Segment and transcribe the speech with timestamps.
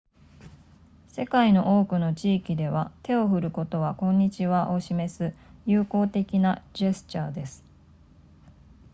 [1.09, 5.31] 世界の多くの地域では手を振ることはこんにちはを示す
[5.67, 7.63] 友好的なジェスチャーです